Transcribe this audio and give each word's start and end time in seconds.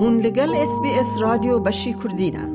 هون 0.00 0.20
لگل 0.20 0.54
اس 0.54 0.80
بی 0.82 0.90
اس 0.90 1.20
رادیو 1.20 1.58
بشی 1.58 1.94
کردینه 1.94 2.48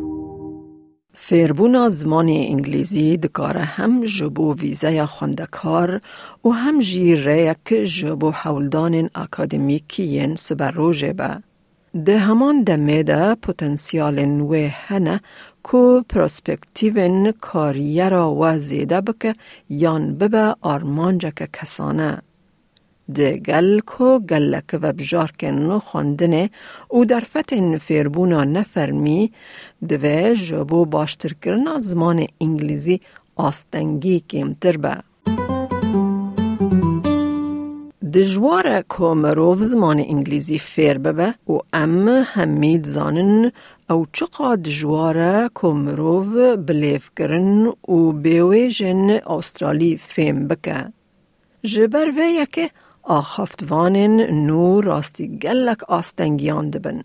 فیربونا 1.13 1.89
زمان 1.89 2.29
انگلیزی 2.29 3.17
دکاره 3.17 3.61
هم 3.61 4.05
جبو 4.05 4.55
ویزای 4.55 5.05
خوندکار 5.05 6.01
و 6.45 6.49
هم 6.49 6.79
جی 6.79 7.15
ریک 7.15 7.73
جبو 7.73 8.31
حولدان 8.31 9.09
اکادمیکیین 9.15 10.35
سبر 10.35 10.71
روژه 10.71 11.13
با. 11.13 11.29
ده 12.05 12.17
همان 12.17 12.63
دمه 12.63 13.03
ده 13.03 13.35
پوتنسیال 13.35 14.25
نوه 14.25 14.73
هنه 14.87 15.21
کو 15.63 16.01
پروسپکتیون 16.09 17.31
کاریه 17.31 18.09
را 18.09 18.35
و 18.35 18.59
زیده 18.59 19.01
بکه 19.01 19.33
یان 19.69 20.17
ببه 20.17 20.55
آرمانجک 20.61 21.49
کسانه. 21.53 22.21
ده 23.15 23.37
گل 23.37 23.79
کو 23.79 24.19
گلک 24.19 24.79
و 24.81 24.93
بجارکن 24.93 25.55
نو 25.67 25.79
خواندنه 25.79 26.49
او 26.87 27.05
در 27.05 27.19
فتن 27.19 27.77
فیربونا 27.77 28.43
نفرمی 28.43 29.31
دوه 29.89 30.33
جبو 30.33 30.85
باشتر 30.85 31.33
کرنا 31.41 31.79
زمان 31.79 32.27
انگلیزی 32.41 32.99
آستنگی 33.35 34.19
کمتر 34.29 34.77
به. 34.77 34.97
دجواره 38.13 38.85
که 38.97 39.03
مروف 39.03 39.61
زمان 39.61 39.99
انگلیزی 39.99 40.59
فیر 40.59 40.97
ببه 40.97 41.35
و 41.49 41.59
ام 41.73 42.07
همید 42.07 42.85
زانن 42.85 43.51
او 43.89 44.05
چقا 44.13 44.55
دجواره 44.55 45.49
که 45.61 45.67
مروف 45.67 46.57
بلیف 46.67 47.09
کرن 47.17 47.65
و 47.65 48.11
بیویجن 48.11 49.09
استرالی 49.09 49.97
فیم 49.97 50.47
بکه. 50.47 50.93
جبر 51.63 52.09
وی 52.17 52.31
یکه 52.41 52.69
آخفتوانن 53.03 54.21
نو 54.47 54.81
راستی 54.81 55.37
گلک 55.37 55.83
آستنگیان 55.83 56.69
دبن. 56.69 57.03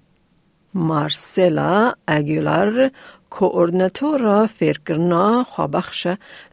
مارسلا 0.75 1.92
اگولار 2.06 2.91
کوردناتورا 3.31 4.47
فیرکرنا 4.47 5.45
خوابخش 5.45 6.06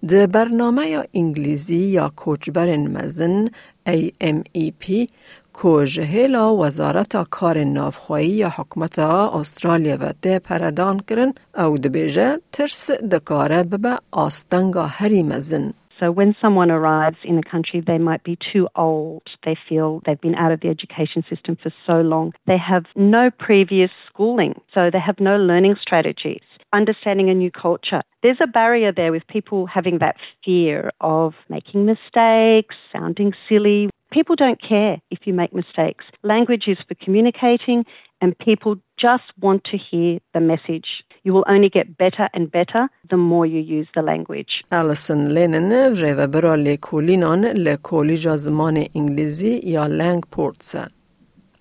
ده 0.07 0.27
برنامه 0.27 0.87
یا 0.87 1.05
انگلیزی 1.13 1.75
یا 1.75 2.11
کوچبر 2.15 2.77
مزن 2.77 3.49
AMEP 3.87 5.07
کو 5.53 5.85
جهیلا 5.85 6.55
وزارت 6.55 7.29
کار 7.29 7.63
نافخوایی 7.63 8.29
یا 8.29 8.49
حکمت 8.55 8.99
استرالیا 8.99 9.97
و 10.01 10.13
ده 10.21 10.39
پردان 10.39 10.99
کرن 10.99 11.33
او 11.57 11.77
دبیجه 11.77 12.41
ترس 12.51 12.91
دکاره 12.91 13.63
ببه 13.63 13.97
آستنگا 14.11 14.85
هری 14.85 15.23
مزن. 15.23 15.73
So 15.99 16.11
when 16.11 16.35
someone 16.41 16.71
arrives 16.71 17.17
in 17.23 17.37
a 17.37 17.43
country, 17.43 17.81
they 17.85 17.97
might 17.97 18.23
be 18.23 18.37
too 18.51 18.67
old. 18.75 19.23
They 19.45 19.57
feel 19.67 20.01
they've 20.05 20.19
been 20.19 20.35
out 20.35 20.51
of 20.51 20.59
the 20.61 20.69
education 20.69 21.23
system 21.29 21.57
for 21.61 21.71
so 21.85 22.01
long. 22.01 22.33
They 22.47 22.57
have 22.57 22.85
no 22.95 23.29
previous 23.37 23.91
schooling, 24.09 24.55
so 24.73 24.89
they 24.91 24.99
have 24.99 25.19
no 25.19 25.37
learning 25.37 25.75
strategies. 25.81 26.41
Understanding 26.73 27.29
a 27.29 27.33
new 27.33 27.51
culture. 27.51 28.01
There's 28.21 28.39
a 28.41 28.47
barrier 28.47 28.91
there 28.91 29.11
with 29.11 29.25
people 29.27 29.67
having 29.67 29.99
that 29.99 30.15
fear 30.43 30.91
of 30.99 31.33
making 31.49 31.85
mistakes, 31.85 32.75
sounding 32.91 33.33
silly. 33.47 33.89
People 34.16 34.36
don't 34.44 34.60
care 34.72 34.94
if 35.14 35.20
you 35.26 35.32
make 35.32 35.52
mistakes. 35.62 36.04
Language 36.22 36.64
is 36.66 36.78
for 36.86 36.96
communicating, 37.04 37.84
and 38.20 38.36
people 38.38 38.72
just 39.06 39.28
want 39.40 39.60
to 39.70 39.76
hear 39.88 40.18
the 40.34 40.40
message. 40.52 40.88
You 41.22 41.32
will 41.34 41.44
only 41.54 41.70
get 41.78 41.86
better 42.04 42.26
and 42.34 42.50
better 42.50 42.82
the 43.08 43.16
more 43.16 43.46
you 43.54 43.60
use 43.78 43.88
the 43.94 44.02
language. 44.02 44.52
Alison 44.72 45.34
Lennon 45.34 45.94
vreva 45.94 46.26
برا 46.26 46.54
لیکولینان 46.54 47.44
لکولیج 47.44 48.28
زمان 48.28 48.84
انگلیزی 48.94 49.60
یا 49.64 49.86
لنگ 49.86 50.22
پورتسه. 50.30 50.86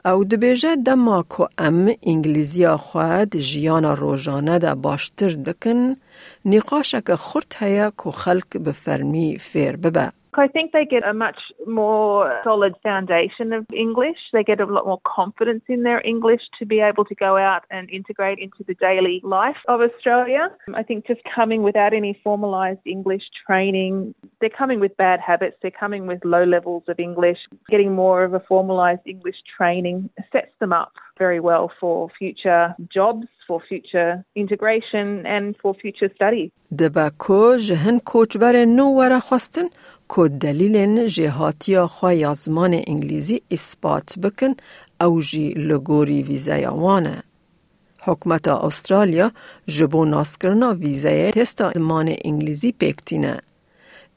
او 0.06 0.24
دبیجه 0.24 0.76
دما 0.76 1.26
که 1.38 1.48
ام 1.58 1.90
انگلیزی 2.04 2.68
خود 2.68 3.36
جیان 3.38 3.86
روزانه 3.86 4.60
دا 4.60 4.76
باشتر 4.76 5.30
دکن 5.30 5.96
نقاشک 6.46 7.16
خورت 7.16 7.64
هیا 7.64 7.92
که 8.04 8.12
خلق 8.12 8.58
بفرمی 8.66 9.38
فیر 9.40 9.76
ببه. 9.76 10.12
I 10.34 10.48
think 10.48 10.72
they 10.72 10.86
get 10.86 11.04
a 11.04 11.14
much 11.14 11.40
more 11.68 12.40
solid 12.44 12.76
foundation 12.84 13.52
of 13.52 13.66
English. 13.74 14.18
They 14.32 14.44
get 14.44 14.60
a 14.62 14.66
lot 14.66 14.86
more 14.86 15.02
confidence 15.06 15.64
in 15.68 15.84
their 15.84 16.02
English 16.06 16.42
to 16.60 16.66
be 16.66 16.80
able 16.80 17.04
to 17.06 17.16
go 17.16 17.36
out 17.38 17.64
and 17.72 17.90
integrate 17.90 18.40
into 18.40 18.64
the 18.66 18.76
daily 18.76 19.22
life 19.24 19.58
of 19.68 19.82
Australia. 19.82 20.50
I 20.74 20.84
think 20.84 21.08
just 21.08 21.22
coming 21.36 21.64
without 21.64 21.94
any 21.94 22.20
formalised 22.26 22.86
English 22.86 23.24
training, 23.46 24.14
they're 24.40 24.50
coming 24.50 24.80
with 24.80 24.96
bad 24.98 25.20
habits, 25.20 25.58
they're 25.62 25.72
coming 25.72 26.06
with 26.06 26.24
low 26.24 26.44
levels 26.44 26.84
of 26.88 27.00
English. 27.00 27.40
Getting 27.70 27.94
more 27.94 28.24
of 28.24 28.34
a 28.34 28.40
formalised 28.40 29.06
English 29.06 29.40
training 29.58 30.10
sets 30.32 30.54
them 30.60 30.74
up 30.74 30.94
very 31.18 31.40
well 31.40 31.70
for 31.80 32.10
future 32.18 32.76
jobs, 32.98 33.28
for 33.46 33.60
future 33.68 34.24
integration, 34.36 35.26
and 35.26 35.56
for 35.62 35.74
future 35.74 36.10
study. 36.16 36.52
دبکو 36.72 37.56
جهن 37.58 38.00
کوچبر 38.00 38.66
نو 38.66 38.92
ورا 38.94 39.20
خواستن 39.20 39.70
که 40.09 40.29
دلیل 40.29 41.09
جهاتی 41.09 41.81
خواه 41.81 42.35
زمان 42.35 42.83
انگلیزی 42.87 43.43
اثبات 43.51 44.19
بکن 44.19 44.55
او 45.01 45.21
جی 45.21 45.51
لگوری 45.51 46.23
ویزای 46.23 46.67
وانه. 46.67 47.23
حکمت 48.01 48.49
استرالیا 48.49 49.31
جبو 49.67 50.05
ناسکرنا 50.05 50.75
ویزای 50.75 51.31
تستا 51.31 51.73
زمان 51.73 52.15
انگلیزی 52.25 52.73
پکتینه. 52.73 53.41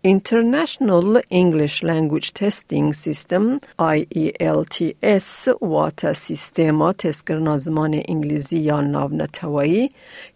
International 0.05 1.23
English 1.31 1.85
Language 1.85 2.35
Testing 2.35 2.93
System 2.93 3.61
IELTS 3.79 5.49
واتا 5.61 6.13
سیستما 6.13 6.93
تست 6.93 7.27
کرنا 7.27 7.59
زمان 7.59 8.03
انگلیزی 8.09 8.57
یا 8.57 8.81
ناو 8.81 9.15
نتوایی 9.15 9.91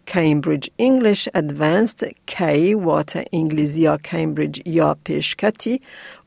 Cambridge 0.09 0.69
English 0.79 1.27
Advanced 1.35 2.11
K 2.31 2.41
واتا 2.75 3.23
انگلیزی 3.33 3.81
یا 3.81 3.97
Cambridge 3.97 4.61
یا 4.65 4.97
پیشکتی 5.03 5.81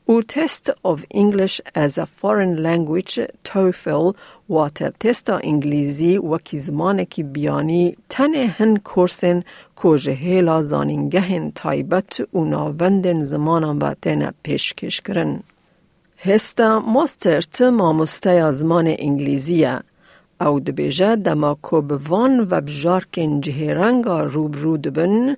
او 0.08 0.22
تست 0.22 0.72
of 0.84 0.98
English 1.14 1.60
as 1.74 1.98
a 1.98 2.06
foreign 2.06 2.62
language 2.62 3.18
TOEFL 3.44 4.14
واتر 4.48 4.92
تستا 5.00 5.38
انگلیزی 5.38 6.16
وکی 6.18 6.58
زمان 6.58 7.04
کی 7.04 7.22
بیانی 7.22 7.96
تنه 8.08 8.54
هن 8.58 8.76
کورسن 8.76 9.42
کوجه 9.76 10.12
هیلا 10.12 10.62
زانینگهن 10.62 11.50
تایبت 11.50 12.34
و 12.34 12.44
ناوندن 12.44 13.24
زمانان 13.24 13.78
با 13.78 13.94
تنه 14.02 14.32
پیشکش 14.42 15.00
کرن. 15.00 15.42
هستا 16.18 16.80
ماسترت 16.80 17.62
مامسته 17.62 18.52
زمان 18.52 18.94
انگلیزیه 18.98 19.80
او 20.40 20.60
دبیجه 20.60 21.16
دما 21.16 21.54
کوب 21.62 21.92
وان 22.08 22.40
و 22.40 22.60
بجارکن 22.60 23.40
جهرنگا 23.40 24.24
روبرو 24.24 24.76
دبن 24.76 25.36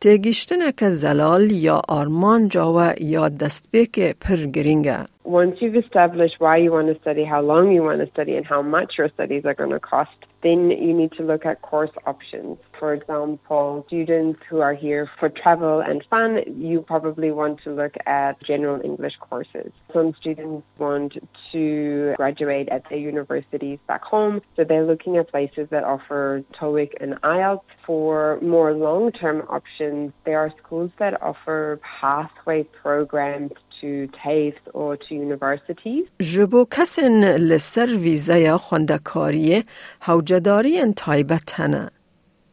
تگیشتنه 0.00 0.72
که 0.72 0.90
زلال 0.90 1.50
یا 1.50 1.82
آرمان 1.88 2.48
جاوه 2.48 2.92
یا 3.00 3.28
دستبیک 3.28 4.00
پر 4.20 4.36
گرینگه. 4.36 4.98
Once 5.24 5.56
you've 5.60 5.76
established 5.76 6.36
why 6.38 6.56
you 6.56 6.72
want 6.72 6.88
to 6.88 6.98
study, 7.02 7.22
how 7.22 7.42
long 7.42 7.70
you 7.70 7.82
want 7.82 8.00
to 8.00 8.10
study, 8.10 8.34
and 8.34 8.46
how 8.46 8.62
much 8.62 8.90
your 8.96 9.10
studies 9.16 9.42
are 9.44 9.52
going 9.60 9.74
to 9.78 9.82
cost, 9.94 10.18
then 10.42 10.60
you 10.70 10.92
need 11.00 11.12
to 11.18 11.22
look 11.30 11.44
at 11.44 11.60
course 11.60 11.94
options. 12.12 12.56
For 12.78 12.94
example, 12.94 13.84
students 13.88 14.40
who 14.48 14.58
are 14.60 14.72
here 14.72 15.04
for 15.18 15.28
travel 15.42 15.76
and 15.80 15.98
fun, 16.08 16.30
you 16.68 16.76
probably 16.80 17.30
want 17.30 17.56
to 17.64 17.70
look 17.80 17.94
at 18.06 18.32
general 18.50 18.80
English 18.90 19.16
courses. 19.28 19.70
Some 19.92 20.08
students 20.18 20.64
want 20.78 21.12
to 21.52 22.14
graduate 22.16 22.68
at 22.70 22.82
their 22.88 23.02
universities 23.12 23.78
back 23.86 24.04
home, 24.14 24.40
so 24.56 24.64
they're 24.64 24.88
looking 24.92 25.18
at 25.18 25.24
places 25.36 25.66
that 25.72 25.84
offer 25.84 26.42
TOEIC 26.58 26.92
and 27.02 27.12
IELTS. 27.36 27.68
For 27.84 28.38
more 28.42 28.70
long-term 28.74 29.38
options, 29.48 29.81
There 30.25 30.39
are 30.45 30.51
schools 30.61 30.91
that 30.99 31.13
offer 31.21 31.79
pathway 32.01 32.61
programs 32.83 33.51
to 33.79 34.07
TAFE 34.23 34.59
or 34.73 34.97
to 34.97 35.15
universities. 35.15 36.05
جبو 36.19 36.65
کسن 36.71 37.37
لسر 37.37 37.97
ویزای 37.97 38.57
خوندکاری 38.57 39.63
حوجداری 39.99 40.93
تایبت 40.93 41.53
هنه. 41.53 41.89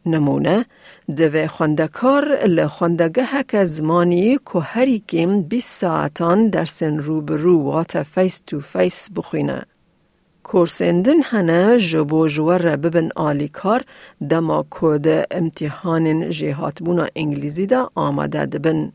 نمونه 0.05 0.65
دوی 1.17 1.47
خوندکار 1.47 2.45
لخوندگه 2.45 3.23
هک 3.25 3.65
زمانی 3.65 4.37
که 4.53 4.59
هری 4.59 4.99
کم 4.99 5.41
20 5.41 5.79
ساعتان 5.81 6.49
درسن 6.49 6.97
روبرو 6.97 7.63
وات 7.63 8.03
فیس 8.03 8.41
تو 8.47 8.59
فیس 8.59 9.09
بخوینه. 9.15 9.65
کورسندن 10.50 11.20
هنه 11.24 11.78
جبو 11.78 12.28
جور 12.28 12.76
ببن 12.76 13.08
آلی 13.16 13.48
کار 13.48 13.82
دما 14.30 14.62
کود 14.70 15.06
امتحان 15.30 16.30
جهات 16.30 16.82
بونا 16.82 17.06
انگلیزی 17.16 17.66
دا 17.66 17.90
آماده 17.94 18.46
دبن. 18.46 18.92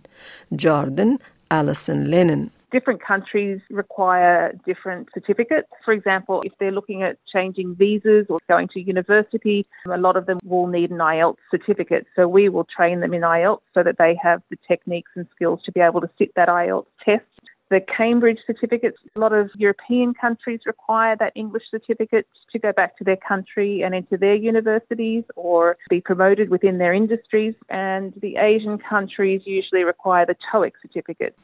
جاردن 0.55 1.17
Alison 1.51 2.09
Lennon. 2.09 2.49
Different 2.71 3.01
countries 3.01 3.59
require 3.69 4.53
different 4.65 5.09
certificates. 5.13 5.67
For 5.83 5.93
example, 5.93 6.41
if 6.45 6.53
they're 6.57 6.71
looking 6.71 7.03
at 7.03 7.17
changing 7.33 7.75
visas 7.75 8.27
or 8.29 8.39
going 8.47 8.69
to 8.69 8.79
university, 8.79 9.65
a 9.85 9.97
lot 9.97 10.15
of 10.15 10.25
them 10.25 10.39
will 10.45 10.67
need 10.67 10.89
an 10.89 10.99
IELTS 10.99 11.35
certificate. 11.51 12.07
So 12.15 12.29
we 12.29 12.47
will 12.47 12.65
train 12.77 13.01
them 13.01 13.13
in 13.13 13.23
IELTS 13.23 13.59
so 13.73 13.83
that 13.83 13.97
they 13.97 14.17
have 14.23 14.41
the 14.49 14.57
techniques 14.69 15.11
and 15.17 15.27
skills 15.35 15.59
to 15.65 15.73
be 15.73 15.81
able 15.81 15.99
to 15.99 16.09
sit 16.17 16.33
that 16.35 16.47
IELTS 16.47 16.85
test. 17.03 17.25
the 17.71 17.79
Cambridge 17.97 18.39
certificates. 18.45 18.97
A 19.15 19.19
lot 19.19 19.33
of 19.33 19.49
European 19.55 20.13
countries 20.13 20.59
require 20.65 21.15
that 21.21 21.31
English 21.35 21.63
certificate 21.71 22.27
to 22.51 22.59
go 22.59 22.71
back 22.73 22.97
to 22.97 23.03
their 23.05 23.21
country 23.31 23.81
and 23.81 23.95
into 23.95 24.17
their 24.17 24.35
universities 24.35 25.23
or 25.37 25.77
be 25.89 26.01
promoted 26.01 26.49
within 26.49 26.77
their 26.77 26.93
industries. 26.93 27.55
And 27.69 28.13
the 28.21 28.35
Asian 28.35 28.77
countries 28.77 29.41
usually 29.45 29.83
require 29.83 30.25
the 30.25 30.35
TOEIC 30.51 30.73
certificate. 30.81 31.35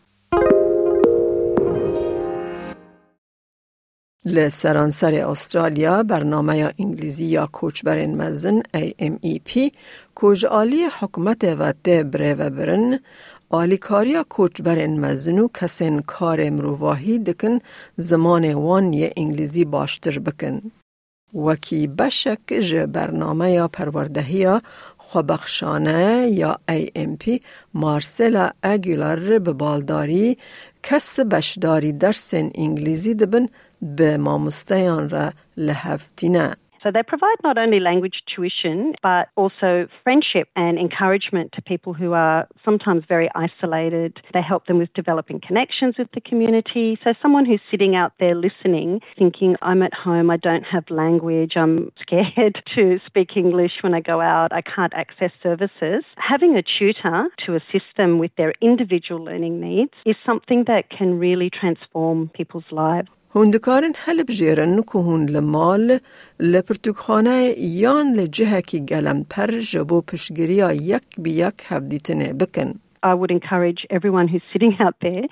لسرانسر 4.25 5.13
استرالیا 5.13 6.03
برنامه 6.03 6.73
انگلیزی 6.79 7.25
یا 7.25 7.47
کوچبر 7.51 8.05
مزن 8.05 8.61
AMEP 8.75 9.71
کوج 10.15 10.45
آلی 10.45 10.85
حکومت 10.99 11.43
و 11.43 11.73
ده 11.83 12.03
و 12.39 12.49
برن 12.49 12.99
آلیکاریا 13.54 14.22
کوچبر 14.22 14.86
مزنو 14.86 15.48
کسین 15.54 16.00
کار 16.02 16.50
مروواهی 16.50 17.18
دکن 17.18 17.58
زمان 17.96 18.54
وان 18.54 18.92
یه 18.92 19.12
انگلیزی 19.16 19.64
باشتر 19.64 20.18
بکن. 20.18 20.62
وکی 21.34 21.86
بشک 21.86 22.38
جه 22.48 22.86
برنامه 22.86 23.50
یا 23.50 23.68
پروردهی 23.68 24.60
خوبخشانه 24.98 26.28
یا 26.30 26.58
AMP 26.70 27.40
مارسلا 27.74 28.50
اگولار 28.62 29.38
به 29.38 29.52
بالداری 29.52 30.38
کس 30.82 31.20
بشداری 31.20 31.92
درس 31.92 32.34
انگلیزی 32.34 33.14
دبن 33.14 33.48
به 33.82 34.16
ماموستیان 34.16 35.08
را 35.08 35.32
لحفتینه. 35.56 36.56
So 36.82 36.90
they 36.90 37.02
provide 37.02 37.36
not 37.44 37.58
only 37.58 37.80
language 37.80 38.22
tuition, 38.34 38.94
but 39.02 39.28
also 39.36 39.86
friendship 40.02 40.48
and 40.56 40.78
encouragement 40.78 41.52
to 41.52 41.62
people 41.62 41.94
who 41.94 42.12
are 42.12 42.48
sometimes 42.64 43.04
very 43.08 43.30
isolated. 43.34 44.18
They 44.32 44.42
help 44.42 44.66
them 44.66 44.78
with 44.78 44.92
developing 44.94 45.40
connections 45.46 45.94
with 45.98 46.08
the 46.14 46.20
community. 46.20 46.98
So 47.04 47.14
someone 47.22 47.46
who's 47.46 47.60
sitting 47.70 47.94
out 47.94 48.12
there 48.18 48.34
listening, 48.34 49.00
thinking, 49.16 49.56
I'm 49.62 49.82
at 49.82 49.94
home, 49.94 50.30
I 50.30 50.36
don't 50.36 50.64
have 50.64 50.84
language, 50.90 51.52
I'm 51.56 51.92
scared 52.00 52.62
to 52.74 52.98
speak 53.06 53.36
English 53.36 53.72
when 53.82 53.94
I 53.94 54.00
go 54.00 54.20
out, 54.20 54.52
I 54.52 54.62
can't 54.62 54.92
access 54.94 55.30
services. 55.42 56.04
Having 56.16 56.56
a 56.56 56.62
tutor 56.62 57.28
to 57.46 57.54
assist 57.54 57.96
them 57.96 58.18
with 58.18 58.32
their 58.36 58.54
individual 58.60 59.22
learning 59.24 59.60
needs 59.60 59.92
is 60.04 60.16
something 60.26 60.64
that 60.66 60.90
can 60.90 61.18
really 61.18 61.50
transform 61.50 62.30
people's 62.34 62.64
lives. 62.70 63.08
هندکارن 63.35 63.93
حلب 64.05 64.25
جیرن 64.25 64.81
که 64.81 64.99
هون 64.99 65.29
لمال 65.29 65.99
لپرتوکخانه 66.39 67.53
یان 67.57 68.13
لجهه 68.13 68.61
کی 68.61 68.85
گلم 68.85 69.23
پر 69.29 69.47
جبو 69.47 70.01
پشگیریا 70.01 70.73
یک 70.73 71.03
بی 71.23 71.31
یک 71.31 71.53
هفدیتنه 71.65 72.33
بکن. 72.33 72.73
I 73.03 73.13
would 73.13 73.31
encourage 73.31 73.81
everyone 73.89 74.27
who's 74.27 74.47
sitting 74.53 74.73
out 74.79 74.95
there 75.01 75.25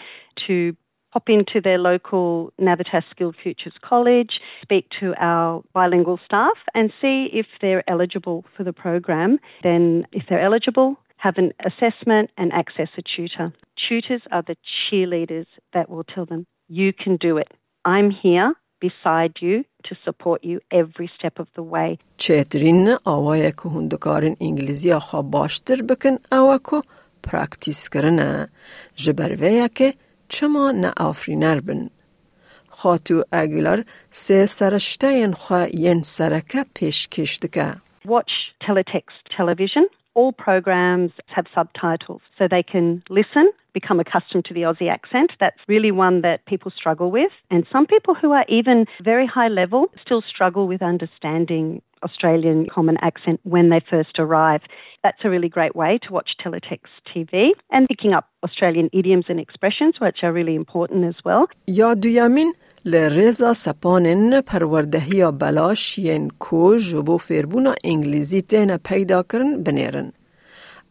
to 0.48 0.76
pop 1.16 1.30
into 1.30 1.62
their 1.62 1.80
local 1.80 2.52
Navitas 2.60 3.04
Skilled 3.12 3.38
Futures 3.42 3.78
College, 3.82 4.34
speak 4.62 4.86
to 5.00 5.14
our 5.18 5.64
bilingual 5.74 6.20
staff 6.26 6.58
and 6.74 6.92
see 7.02 7.18
if 7.32 7.48
they're 7.62 7.90
eligible 7.90 8.44
for 8.56 8.64
the 8.64 8.74
program. 8.74 9.40
Then 9.64 10.06
if 10.12 10.24
they're 10.28 10.46
eligible, 10.52 10.90
have 11.18 11.36
an 11.38 11.54
assessment 11.70 12.32
and 12.38 12.52
access 12.52 12.90
a 12.98 13.04
tutor. 13.16 13.54
Tutors 13.88 14.24
are 14.32 14.44
the 14.50 14.58
cheerleaders 14.78 15.48
that 15.74 15.90
will 15.90 16.04
tell 16.04 16.26
them, 16.26 16.46
you 16.68 16.92
can 16.92 17.16
do 17.16 17.38
it. 17.38 17.50
I'm 17.86 18.10
here 18.24 18.54
beside 18.80 19.34
you 19.42 19.56
to 19.88 19.94
support 20.06 20.40
you 20.44 20.58
every 20.72 21.10
step 21.18 21.40
of 21.40 21.48
the 21.56 21.64
way. 21.64 21.98
چترین 22.18 22.96
آوای 23.06 23.52
که 23.52 23.70
هندکارن 23.70 24.36
انگلیزی 24.42 24.94
خواه 24.94 25.32
باشتر 25.32 25.82
بکن 25.82 26.18
او 26.32 26.58
که 26.58 26.82
پراکتیس 27.24 27.90
کرنه 27.90 28.50
جبروه 28.96 29.68
که 29.68 29.94
چما 30.30 30.72
نه 30.72 30.92
آفرینر 30.98 31.60
بن. 31.60 31.90
خاتو 32.70 33.24
اگلار 33.32 33.86
سه 34.12 34.46
سرشتین 34.46 35.34
خواه 35.34 35.76
ین 35.76 36.02
سرکه 36.02 36.66
پیش 36.74 37.08
کشتکه. 37.08 37.76
Watch 38.08 38.34
teletext 38.68 39.24
television. 39.38 39.86
all 40.15 40.33
programs 40.33 41.13
have 41.27 41.47
subtitles 41.55 42.21
so 42.39 42.49
they 42.51 42.63
can 42.63 43.03
listen, 43.09 43.51
become 43.73 44.01
accustomed 44.01 44.45
to 44.47 44.55
the 44.55 44.63
Aussie 44.63 44.91
accent. 44.91 45.33
That's 45.39 45.59
really 45.69 45.93
one 45.93 46.23
that 46.23 46.45
people 46.47 46.73
struggle 46.77 47.11
with. 47.11 47.31
And 47.51 47.67
some 47.73 47.87
people 47.87 48.15
who 48.15 48.33
are 48.33 48.45
even 48.49 48.87
very 49.03 49.27
high 49.27 49.49
level 49.49 49.87
still 50.05 50.23
struggle 50.23 50.67
with 50.67 50.83
understanding 50.83 51.83
Australian 52.03 52.67
common 52.67 52.97
accent 53.03 53.41
when 53.45 53.69
they 53.71 53.81
first 53.89 54.19
arrive. 54.19 54.63
That's 55.03 55.19
a 55.25 55.31
really 55.31 55.49
great 55.49 55.77
way 55.77 55.99
to 56.07 56.13
watch 56.13 56.31
Teletext 56.45 56.93
TV 57.15 57.51
and 57.71 57.87
picking 57.89 58.13
up 58.13 58.29
Australian 58.43 58.91
idioms 58.93 59.27
and 59.29 59.39
expressions, 59.39 60.01
which 60.01 60.19
are 60.23 60.33
really 60.33 60.55
important 60.55 61.05
as 61.05 61.17
well. 61.25 61.49
Ja, 61.67 61.95
du 61.95 62.09
mean? 62.29 62.53
لرزا 62.85 63.53
سپانن 63.53 64.41
پروردهی 64.41 65.25
بلاش 65.41 65.99
ین 65.99 66.29
کو 66.39 66.77
جبو 66.77 67.17
فربونا 67.19 67.75
انگلیزی 67.85 68.43
تینا 68.43 68.77
پیدا 68.85 69.23
کرن 69.23 69.63
بنیرن. 69.63 70.13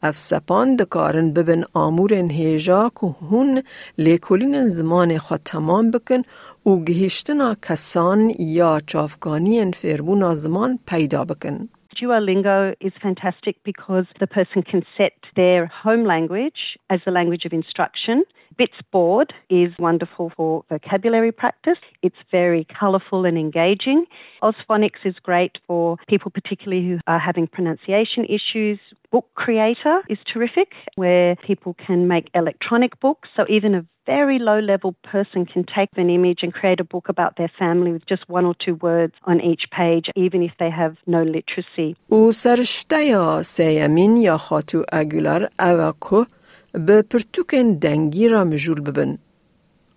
اف 0.04 0.18
سپان 0.18 0.76
دکارن 0.76 1.34
ببن 1.34 1.64
آمورن 1.74 2.30
هیجا 2.30 2.92
که 3.02 3.08
هون 3.08 3.64
لیکولین 3.98 4.68
زمان 4.68 5.18
خود 5.18 5.40
تمام 5.46 5.92
بکن 5.92 6.22
و 6.66 6.84
گهشتنا 6.86 7.56
کسان 7.70 8.32
یا 8.40 8.80
چافگانی 8.88 9.72
فرمون 9.72 10.36
زمان 10.36 10.80
پیدا 10.88 11.26
بکن. 11.26 11.70
Duolingo 12.00 12.76
is 12.80 12.94
fantastic 13.02 13.56
because 13.66 14.06
the 14.20 14.28
person 14.28 14.62
can 14.72 14.82
set 14.98 15.18
their 15.36 15.66
home 15.84 16.06
language 16.06 16.62
as 16.90 17.00
the 17.06 17.12
language 17.12 17.44
of 17.46 17.52
instruction. 17.52 18.24
Bits 18.57 18.81
board 18.93 19.33
is 19.51 19.73
wonderful 19.81 20.31
for 20.37 20.65
vocabulary 20.69 21.33
practice. 21.33 21.79
It's 22.03 22.23
very 22.31 22.67
colourful 22.81 23.25
and 23.25 23.37
engaging. 23.37 24.07
Ausphonics 24.43 25.03
is 25.05 25.17
great 25.23 25.59
for 25.67 25.97
people 26.09 26.31
particularly 26.31 26.87
who 26.89 26.99
are 27.09 27.19
having 27.19 27.49
pronunciation 27.49 28.25
issues. 28.25 28.79
Book 29.11 29.27
Creator 29.35 30.03
is 30.09 30.19
terrific 30.33 30.69
where 30.95 31.35
people 31.37 31.75
can 31.87 32.07
make 32.07 32.27
electronic 32.35 32.99
books. 33.01 33.29
So 33.37 33.45
even 33.49 33.75
a 33.75 33.85
very 34.07 34.39
low 34.39 34.61
level 34.61 34.95
person 35.03 35.47
can 35.47 35.65
take 35.65 35.89
an 35.97 36.11
image 36.11 36.41
and 36.43 36.53
create 36.53 36.79
a 36.79 36.85
book 36.85 37.09
about 37.09 37.37
their 37.37 37.51
family 37.59 37.91
with 37.91 38.07
just 38.07 38.29
one 38.29 38.45
or 38.45 38.55
two 38.65 38.75
words 38.77 39.15
on 39.25 39.41
each 39.41 39.65
page, 39.77 40.07
even 40.15 40.43
if 40.43 40.53
they 40.59 40.71
have 40.71 40.97
no 41.07 41.23
literacy. 41.23 41.97
او 42.13 42.33
سرشته 42.33 43.43
سیمین 43.43 44.17
یا 44.17 44.37
خاتو 44.37 44.85
اگولار 44.93 45.49
اوکو 45.59 46.25
به 46.72 47.02
پرتوکن 47.02 47.74
دنگی 47.74 48.28
را 48.28 48.44
مجول 48.44 48.82
ببن. 48.82 49.18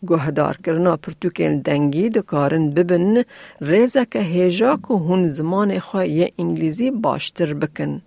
گوهدار 0.06 0.56
کرنا 0.64 0.96
پرتوکن 0.96 1.58
دنگی 1.58 2.10
دکارن 2.10 2.70
ببن 2.70 3.22
ریزه 3.60 4.06
که 4.10 4.18
هیجا 4.18 4.76
که 4.76 4.94
هون 4.94 5.28
زمان 5.28 5.78
خواه 5.78 6.04
انگلیزی 6.38 6.90
باشتر 6.90 7.54
بکن. 7.54 8.02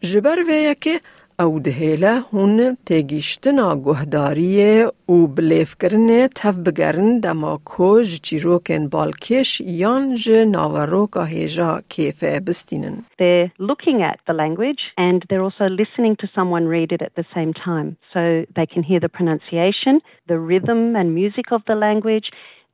جبر 0.00 0.38
ویه 0.48 0.74
که 0.80 1.00
او 1.39 1.59
دهیله 1.59 2.19
هون 2.19 2.77
تگیشتنا 2.85 3.75
گهداری 3.75 4.83
و 5.09 5.27
بلیف 5.27 5.75
کرنه 5.81 6.27
تف 6.27 6.57
بگرن 6.57 7.19
دما 7.19 7.59
کو 7.65 8.03
چیروکن 8.03 8.87
بالکش 8.87 9.61
یان 9.61 10.15
ج 10.15 10.29
ناوروکا 10.29 11.23
هیجا 11.23 11.81
کیفه 11.89 12.39
بستینن. 12.47 13.05
They're 13.19 13.51
looking 13.59 14.01
at 14.01 14.19
the 14.27 14.33
language 14.33 14.83
and 14.97 15.25
they're 15.29 15.43
also 15.43 15.67
listening 15.81 16.15
to 16.21 16.27
someone 16.35 16.65
read 16.67 16.91
it 16.91 17.01
at 17.01 17.15
the 17.15 17.25
same 17.35 17.53
time. 17.53 17.97
So 18.13 18.45
they 18.55 18.67
can 18.73 18.83
hear 18.83 19.01
the 19.01 19.09
pronunciation, 19.17 19.99
the 20.31 20.39
rhythm 20.39 20.95
and 20.95 21.07
music 21.21 21.47
of 21.51 21.61
the 21.67 21.75
language. 21.87 22.27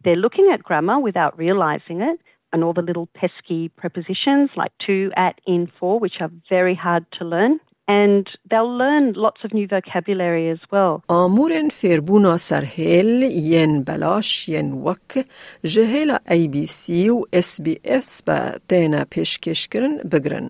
They're 0.04 0.24
looking 0.26 0.48
at 0.54 0.62
grammar 0.68 1.00
without 1.00 1.34
realizing 1.46 2.02
it 2.10 2.18
and 2.54 2.64
all 2.64 2.74
the 2.74 2.88
little 2.90 3.08
pesky 3.20 3.70
prepositions 3.70 4.50
like 4.62 4.74
to, 4.88 5.12
at, 5.16 5.36
in, 5.48 5.72
for, 5.80 6.00
which 6.00 6.18
are 6.20 6.32
very 6.50 6.76
hard 6.76 7.06
to 7.18 7.26
learn. 7.26 7.60
and 7.88 8.26
they'll 8.50 8.78
learn 8.84 9.14
lots 9.14 9.42
of 9.44 9.54
new 9.54 9.68
vocabulary 9.68 10.50
as 10.50 10.60
well. 10.72 11.04
آمورن 11.10 11.70
فربونا 11.70 12.38
سرهل 12.38 13.24
ين 13.32 13.84
بلاش 13.84 14.50
ين 14.50 14.74
وك 14.74 15.26
جهل 15.66 16.20
اي 16.32 16.48
بي 16.48 16.66
سي 16.66 17.10
و 17.10 17.26
اس 17.34 17.62
بي 17.62 17.80
اس 17.86 18.24
با 18.24 18.58
تينا 18.68 19.06
پیشکش 19.16 19.68
کرن 19.68 19.98
بگرن. 19.98 20.50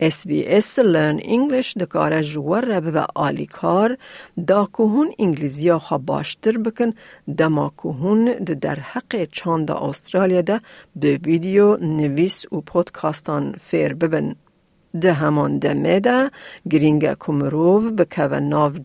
SBS 0.00 0.78
Learn 0.78 1.18
English 1.20 1.78
دکاره 1.78 2.22
جوار 2.22 2.64
رب 2.64 2.92
به 2.92 3.06
آلی 3.14 3.46
کار 3.46 3.98
دا 4.46 4.68
کهون 4.72 5.12
انگلیزیا 5.18 5.78
خواه 5.78 6.00
باشتر 6.00 6.58
بکن 6.58 6.92
دما 7.38 7.72
کهون 7.78 8.24
ده 8.24 8.54
در 8.54 8.74
حق 8.74 9.24
چاند 9.32 9.70
استرالیا 9.70 10.40
ده 10.40 10.60
به 10.96 11.20
ویدیو 11.24 11.76
نویس 11.76 12.52
و 12.52 12.60
پودکاستان 12.60 13.52
فیر 13.52 13.94
ببن. 13.94 14.34
de 14.97 15.13
haman 15.13 15.59
gringa 15.59 17.15
kumrov 17.15 17.95
bekava 17.95 18.39
nov. 18.41 18.79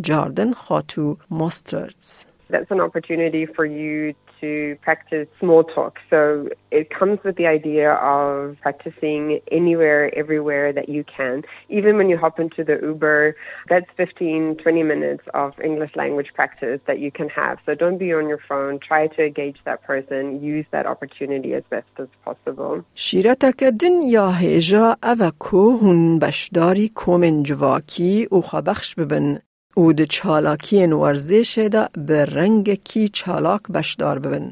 Jordan 0.00 0.54
Hotu 0.54 1.18
Mostards. 1.30 2.24
That's 2.48 2.70
an 2.70 2.80
opportunity 2.80 3.46
for 3.46 3.66
you 3.66 4.14
to 4.41 4.77
practice 4.81 5.27
small 5.39 5.63
talk. 5.63 5.99
So 6.09 6.49
it 6.71 6.89
comes 6.89 7.19
with 7.23 7.35
the 7.37 7.47
idea 7.47 7.93
of 7.93 8.57
practicing 8.61 9.39
anywhere, 9.51 10.13
everywhere 10.15 10.73
that 10.73 10.89
you 10.89 11.03
can. 11.03 11.43
Even 11.69 11.97
when 11.97 12.09
you 12.09 12.17
hop 12.17 12.39
into 12.39 12.63
the 12.63 12.79
Uber, 12.81 13.35
that's 13.69 13.85
15, 13.95 14.57
20 14.57 14.83
minutes 14.83 15.23
of 15.33 15.53
English 15.63 15.91
language 15.95 16.31
practice 16.33 16.79
that 16.87 16.99
you 16.99 17.11
can 17.11 17.29
have. 17.29 17.57
So 17.65 17.73
don't 17.75 17.97
be 17.97 18.13
on 18.13 18.27
your 18.27 18.39
phone. 18.47 18.79
Try 18.79 19.07
to 19.07 19.25
engage 19.25 19.57
that 19.65 19.83
person. 19.83 20.41
Use 20.41 20.65
that 20.71 20.85
opportunity 20.85 21.53
as 21.53 21.63
best 21.69 21.87
as 21.97 22.07
possible. 22.25 22.83
شیرتك 22.95 23.63
دنیا 23.63 24.31
هیجا 24.31 24.95
اوکو 25.03 25.77
هن 25.77 26.19
بشداری 26.19 26.89
کومن 26.95 27.43
جواکی 27.43 28.27
و 28.31 28.41
خبخش 28.41 28.95
ببن 28.95 29.39
او 29.77 29.93
د 29.93 30.01
چالاکی 30.17 30.77
ورزش 30.85 31.51
دا 31.73 31.83
به 32.07 32.25
رنگ 32.25 32.67
کی 32.83 33.03
چالاک 33.19 33.63
بشدار 33.73 34.19
ببن. 34.19 34.47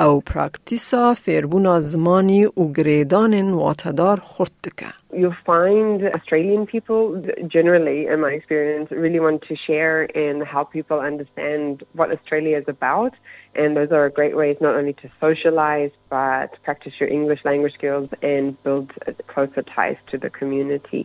او 0.00 0.20
پراکتیسا 0.20 1.14
فیربونا 1.14 1.80
زمانی 1.80 2.44
و 2.44 2.72
گریدان 2.76 3.50
واتدار 3.50 4.20
خورد 4.20 4.50
You'll 5.12 5.42
find 5.46 5.98
Australian 6.18 6.66
people 6.74 7.00
generally, 7.56 8.00
in 8.12 8.18
my 8.20 8.32
experience, 8.38 8.88
really 9.04 9.20
want 9.26 9.40
to 9.50 9.54
share 9.66 9.98
and 10.24 10.36
help 10.54 10.72
people 10.78 10.98
understand 11.10 11.84
what 11.98 12.08
Australia 12.16 12.56
is 12.62 12.68
about. 12.76 13.14
And 13.60 13.70
those 13.78 13.92
are 13.98 14.08
great 14.20 14.36
ways 14.40 14.56
not 14.66 14.74
only 14.80 14.94
to 15.02 15.08
socialize, 15.24 15.94
but 16.16 16.48
practice 16.66 16.94
your 17.00 17.10
English 17.18 17.42
language 17.44 17.74
skills 17.78 18.08
and 18.32 18.44
build 18.64 18.88
closer 19.32 19.62
ties 19.74 19.98
to 20.10 20.16
the 20.24 20.30
community. 20.40 21.04